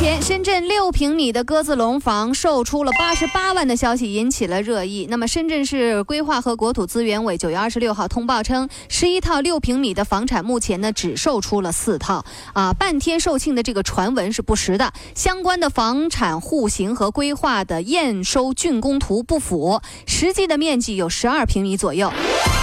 [0.00, 5.06] 前，深圳六平米的鸽子笼房售出了八十八万的消息引起了热议。
[5.10, 12.24] 那么，深圳市规划和国土资源委九月二十六号通报称，十一套六平米的房产目前呢只售出了四套，
[12.54, 14.90] 啊，半天售罄的这个传闻是不实的。
[15.14, 22.10] 相关的房产户型和规划的验收竣工图不符，实际的面积有十二平米左右，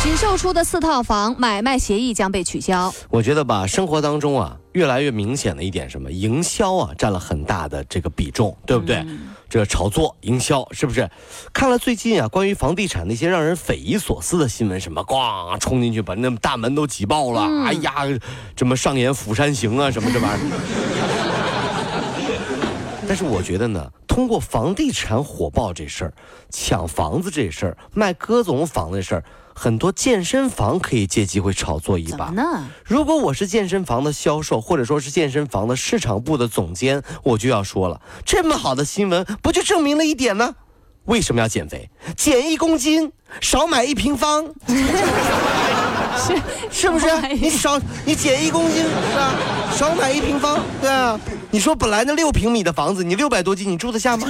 [0.02, 2.92] 只售出的四套房买卖协议将被取消。
[3.12, 4.58] 我觉得吧，生活当中啊。
[4.77, 9.03] 越来越明显的一点，什么营销啊，占了很大的这个比重，对不对？
[9.50, 11.09] 这炒作营销是不是？
[11.52, 18.06] 看了最近啊，关于房地产那些让人匪夷所思的新闻，什么咣冲进去把那大门都挤爆了，哎呀，
[18.56, 20.45] 什么上演《釜山行》啊，什么这玩意儿。
[23.08, 26.14] 但是我觉得呢，通过房地产火爆这事儿，
[26.52, 29.23] 抢房子这事儿，卖鸽总房这事儿。
[29.59, 32.63] 很多健身房可以借机会炒作一把呢。
[32.86, 40.53] 如果我是健身房的销售，或者说是健身房的市场部的总监，我就要说了：这么好的新闻，不就证明了一点呢？
[41.05, 41.89] 为什么要减肥？
[42.16, 47.08] 减一公斤，少买一平方， 是是不是？
[47.33, 49.33] 你少你减一公斤，是吧？
[49.75, 51.19] 少买一平方，对啊。
[51.50, 54.28] 你说本来那六平米的房子，你六百多斤，你住得下吗？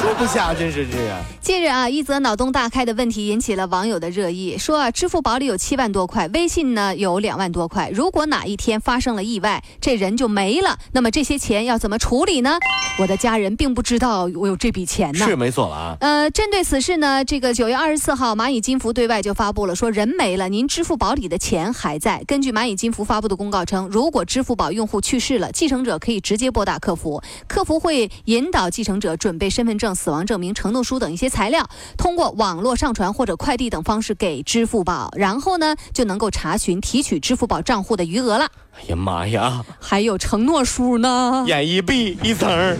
[0.00, 1.22] 住不下，真是这样。
[1.42, 12.58] 近日啊，一则脑洞大开的问题引起了网友的热议，说啊，支付宝里有七万多块，微信呢有两万多块，如果哪一天发生了意外，这人就没了，那么这些钱要怎么处理呢？
[12.98, 15.26] 我的家人并不知道我有这笔钱呢。
[15.26, 15.96] 是没错了啊。
[16.00, 22.22] 呃，针对此事呢，这个九月二十四号，蚂蚁金服对外就发布了，说人没了，您支付宝里的钱还在。
[22.26, 25.90] 根据蚂蚁金服发布的公告称，如果支付宝用户去世了，继承者。
[26.00, 38.48] 可以直接拨打客服，客服会引导继承者准备身份证、死亡证明、承诺书等一些材料，通过网络上传或者快递等方式给支付宝，然后呢就能够查询提取支付宝账户的余额了。
[38.76, 42.76] 哎呀妈呀， 还有承诺书呢，眼一闭一层儿，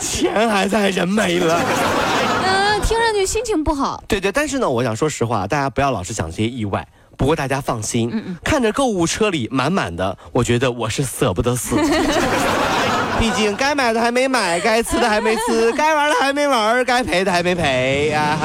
[0.00, 1.60] 钱还在，人没了。
[2.44, 4.02] 嗯，听上去心情不好。
[4.06, 6.86] 对对，但是呢，我想说实话，大家不要老是想这些意外。
[7.16, 11.74] 不过大家放心，看着购物车里满满的，我觉得我是舍不得死。
[13.18, 18.36] 毕竟该买的还没买，该吃的还没吃，该玩的还没玩，该赔的还没赔呀！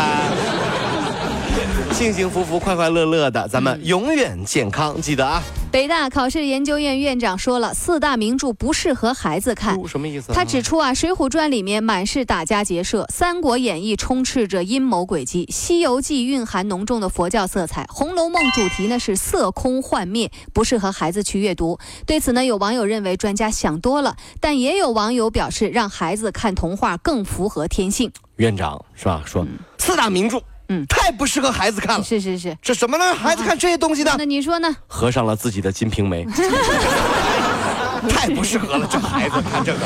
[1.94, 5.44] 幸幸福福、快快乐乐的，咱们永远健康，记得啊！
[5.72, 10.34] 北大考试研究院院长说了，四大名著不适合孩子看，什么意思？
[10.34, 21.78] 他指出啊，《水浒传》里面满是打家劫舍，《三国演义》充斥着阴谋诡计，《西游记》蕴含浓重的佛教色彩，《红楼梦》主题呢是色空幻灭，不适合孩子去阅读。
[22.08, 28.12] 对此呢，有网友认为专家想多了，但也有网友表示，让孩子看童话更符合天性。
[28.38, 29.22] 院长是吧？
[29.26, 29.46] 说
[29.78, 30.42] 四大名著。
[30.72, 32.04] 嗯，太不适合孩子看了。
[32.04, 33.14] 是是是，这怎么能让？
[33.14, 34.16] 孩子看这些东西呢？
[34.18, 34.74] 那你说呢？
[34.88, 36.26] 合上了自己的《金瓶梅》，
[38.10, 39.80] 太不适合了，这孩子看这个。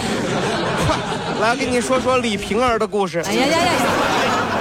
[0.86, 0.96] 快，
[1.42, 3.20] 来给你说说李瓶儿的故事。
[3.26, 3.72] 哎呀呀呀！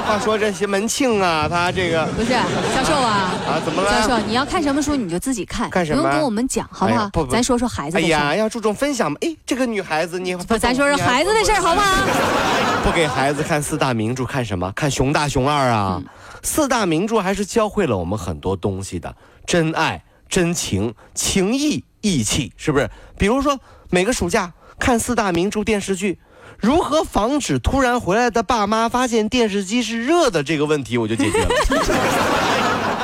[0.06, 3.60] 话说这些门庆啊，他这个不是教授啊啊？
[3.65, 3.91] 怎么了？
[3.91, 6.03] 教授，你要看什么书你就自己看，看什么？
[6.03, 7.09] 不用跟我们讲，好不好？
[7.10, 7.97] 不不，咱说说孩子。
[7.97, 9.16] 哎呀，要注重分享嘛。
[9.22, 12.04] 哎，这个女孩子你不，咱说说孩子的事儿，好不好？
[12.84, 14.70] 不给孩子看四大名著，看什么？
[14.72, 16.03] 看熊大熊二啊！
[16.43, 19.16] 四大名著还是教会了我们很多东西的，
[19.47, 22.91] 真爱、真情、情义、义气，是不是？
[23.16, 26.19] 比如说，每个暑假看四大名著电视剧，
[26.59, 31.48] 如何防止突然回来的爸妈发现电视机是热的这个问题，我就解决了。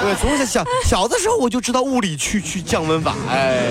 [0.02, 3.66] 对，从小小小的时候我就知道物理去去降温法，哎，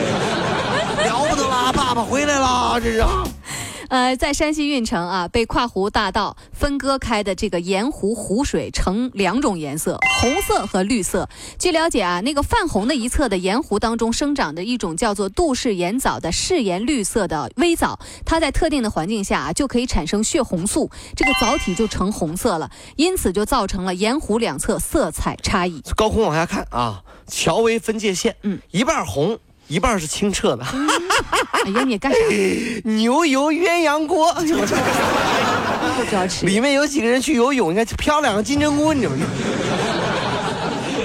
[1.06, 1.72] 了不得啦！
[1.74, 3.04] 爸爸回来啦，这是。
[3.90, 11.28] 呃，在山西运城啊，被跨湖大道分割开的这个盐湖湖水呈两种颜色，红色和绿色。
[11.58, 25.82] 据了解啊，那个泛红的一侧的盐湖当中生长着一种叫做杜氏盐藻的嗜盐绿色的微藻，它在特定的环境下啊，就可以产生血红素，这个藻体就呈红色了，因此就造成了盐湖两侧色彩差异。
[25.96, 29.40] 高空往下看啊，桥为分界线，嗯，一半红。
[29.70, 30.66] 一半是清澈的。
[31.64, 32.18] 哎呀，你干啥？
[32.84, 34.34] 牛油鸳鸯锅。
[34.36, 36.46] 不知道吃。
[36.46, 37.72] 里面有几个人去游泳？
[37.72, 39.18] 你看漂两个金针菇，你知道吗？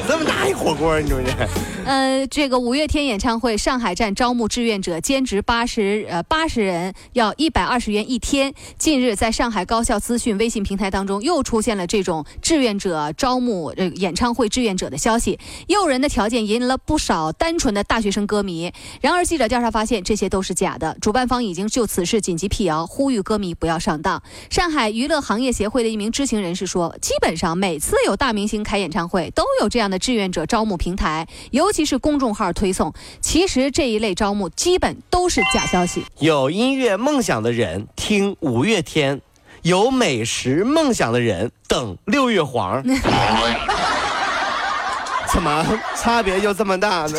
[0.08, 1.32] 这么大一火锅，你知不知？
[1.85, 8.55] 呃，这个五月天演唱会上海站招募志愿者，兼职八十呃八十人，要一百二十元一天。
[8.79, 18.73] 近日，在上海高校资讯微信平台当中，又出现了这种志愿者招募呃演唱会志愿者的消息，诱人的条件引了不少单纯的大学生歌迷。
[19.02, 20.96] 然而，记者调查发现，这些都是假的。
[21.02, 24.23] 主办方已经就此事紧急辟谣，呼吁歌迷不要上当。
[24.49, 32.92] 上海娱乐行业协会的一名知情人士说，基本上每次有大明星开演唱会，都有这样的志愿者招募平台，尤其是公众号推送。
[33.20, 36.04] 其实这一类招募基本都是假消息。
[36.19, 39.20] 有音乐梦想的人听五月天，
[39.62, 42.82] 有美食梦想的人等六月黄。
[45.32, 45.66] 怎么
[45.96, 47.19] 差别就这么大呢？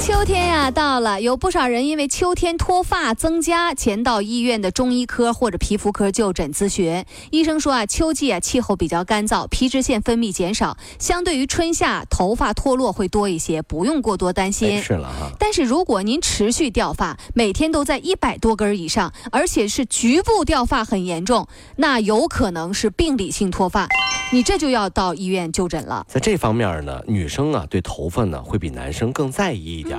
[0.00, 7.04] 秋天呀到了，有不少人因为秋天脱发增加，前到医院的中医科或者皮肤科就诊咨询。
[7.30, 14.82] 医生说啊，秋季啊气候比较干燥，皮脂腺分泌减少，相对于春夏头发脱落会多一些，不用过多担心。
[14.82, 15.30] 是了哈。
[15.38, 23.86] 但是如果您持续掉发，每天都在一百多根以上，而且是局部掉发很严重，那有可能是病理性脱发，
[24.32, 26.06] 你这就要到医院就诊了。
[26.08, 29.89] 在这方面呢，女生啊对头发呢会比男生更在意一点。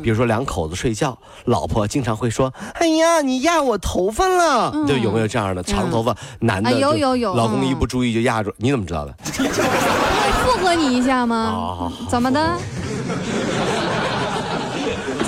[0.00, 6.72] 嗯，比如说两口子睡觉，老婆经常会说：“哎呀，你压我头发了。”就有没有这样的长头发男的？
[6.72, 9.14] 有有有，老公一不注意就压住，你怎么知道的？
[10.44, 11.92] 附和你一下吗？
[12.08, 12.56] 怎么的？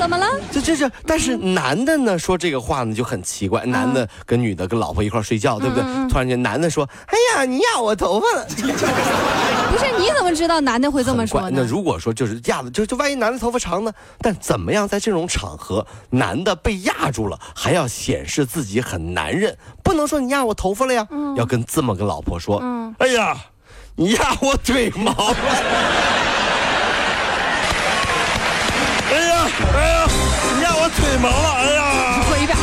[0.02, 0.26] 怎么了？
[0.50, 3.64] 这这这，但是男的呢说这个话呢就很奇怪。
[3.64, 5.84] 男的跟女的跟老婆一块睡觉，对不对？
[6.10, 8.44] 突然间男的说：“哎呀，你压我头发了。”
[9.72, 11.50] 不是，你怎么知道男的会这么说呢？
[11.52, 13.92] 那如果说就是压的，就就万一男的头发长呢？
[14.18, 21.06] 但怎么样在这种场合，男的被压住了，还要显示自己很男人，不能说你压我头发了呀，
[21.36, 22.60] 要跟这么跟老婆说
[22.98, 23.36] ：“哎呀，
[23.94, 25.36] 你压我腿毛了。
[29.12, 29.91] ”哎呀，你
[31.12, 31.52] 压我腿毛了！
[31.58, 31.80] 哎呀，
[32.28, 32.56] 滚一边！
[32.56, 32.62] 各